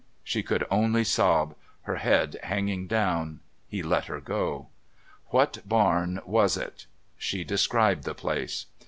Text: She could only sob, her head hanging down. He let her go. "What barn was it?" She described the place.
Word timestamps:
She 0.23 0.41
could 0.41 0.65
only 0.71 1.03
sob, 1.03 1.55
her 1.83 1.97
head 1.97 2.39
hanging 2.41 2.87
down. 2.87 3.39
He 3.67 3.83
let 3.83 4.05
her 4.05 4.19
go. 4.19 4.69
"What 5.27 5.59
barn 5.63 6.19
was 6.25 6.57
it?" 6.57 6.87
She 7.19 7.43
described 7.43 8.03
the 8.03 8.15
place. 8.15 8.65